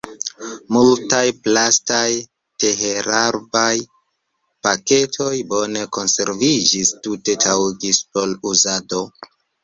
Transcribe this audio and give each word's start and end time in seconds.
Multaj 0.75 1.25
plastaj 1.47 2.05
teherbaj 2.63 3.73
paketoj 4.67 5.33
bone 5.51 5.83
konserviĝis, 5.97 6.89
tute 7.09 7.35
taŭgis 7.45 8.01
por 8.17 8.33
uzado. 8.53 9.03